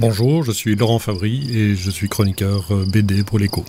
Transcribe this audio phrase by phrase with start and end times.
[0.00, 3.64] Bonjour, je suis Laurent Favry et je suis chroniqueur euh, BD pour l'écho.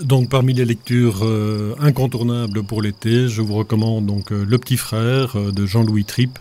[0.00, 4.76] Donc parmi les lectures euh, incontournables pour l'été, je vous recommande donc euh, Le Petit
[4.76, 6.38] Frère de Jean-Louis Tripp.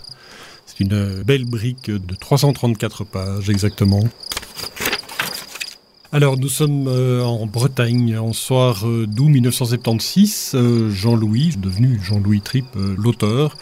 [0.67, 4.03] C'est une belle brique de 334 pages exactement.
[6.11, 10.55] Alors nous sommes en Bretagne en soir d'août 1976.
[10.91, 13.57] Jean-Louis, devenu Jean-Louis Tripp, l'auteur,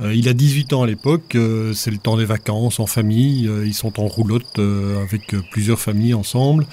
[0.00, 3.64] il a 18 ans à l'époque, euh, c'est le temps des vacances en famille, euh,
[3.64, 6.66] ils sont en roulotte avec plusieurs familles ensemble.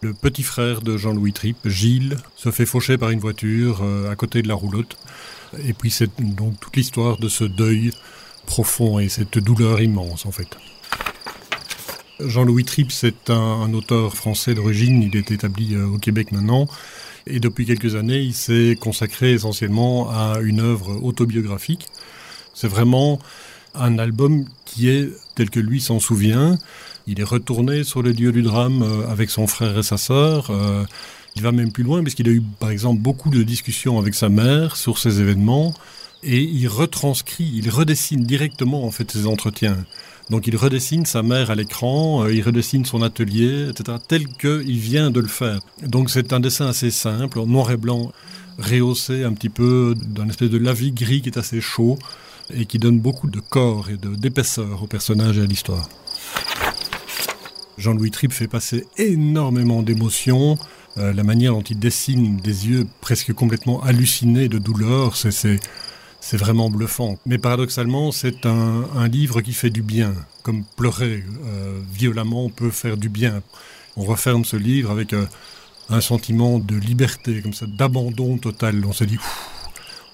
[0.00, 4.42] Le petit frère de Jean-Louis Tripp, Gilles, se fait faucher par une voiture à côté
[4.42, 4.96] de la roulotte.
[5.66, 7.90] Et puis c'est donc toute l'histoire de ce deuil
[8.46, 10.56] profond et cette douleur immense en fait.
[12.20, 16.68] Jean-Louis Tripp, c'est un, auteur français d'origine, il est établi au Québec maintenant.
[17.26, 21.88] Et depuis quelques années, il s'est consacré essentiellement à une œuvre autobiographique
[22.58, 23.20] c'est vraiment
[23.76, 26.58] un album qui est tel que lui s'en souvient.
[27.06, 30.50] Il est retourné sur le lieu du drame euh, avec son frère et sa sœur.
[30.50, 30.84] Euh,
[31.36, 34.14] il va même plus loin parce qu'il a eu par exemple beaucoup de discussions avec
[34.14, 35.72] sa mère sur ces événements
[36.24, 39.76] et il retranscrit, il redessine directement en fait ces entretiens.
[40.28, 44.78] Donc il redessine sa mère à l'écran, euh, il redessine son atelier, etc., tel qu'il
[44.78, 45.60] vient de le faire.
[45.86, 48.10] Donc c'est un dessin assez simple, en noir et blanc,
[48.58, 51.98] rehaussé un petit peu d'un espèce de lavis gris qui est assez chaud
[52.54, 55.88] et qui donne beaucoup de corps et d'épaisseur au personnage et à l'histoire.
[57.78, 60.58] Jean-Louis Tripp fait passer énormément d'émotions.
[60.96, 65.60] Euh, la manière dont il dessine des yeux presque complètement hallucinés de douleur, c'est
[66.32, 67.18] vraiment bluffant.
[67.24, 70.12] Mais paradoxalement, c'est un, livre qui fait du bien,
[70.42, 73.42] comme pleurer euh, violemment peut faire du bien.
[73.96, 75.26] On referme ce livre avec euh,
[75.88, 78.84] un sentiment de liberté, comme ça, d'abandon total.
[78.84, 79.18] On se dit,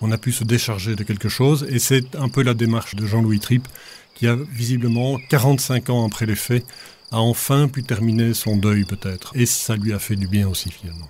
[0.00, 1.66] on a pu se décharger de quelque chose.
[1.70, 3.66] Et c'est un peu la démarche de Jean-Louis Tripp,
[4.14, 6.64] qui a visiblement, 45 ans après les faits,
[7.10, 9.32] a enfin pu terminer son deuil peut-être.
[9.34, 11.08] Et ça lui a fait du bien aussi finalement.